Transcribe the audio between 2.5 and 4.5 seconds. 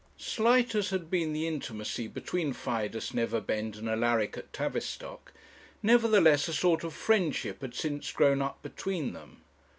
Fidus Neverbend and Alaric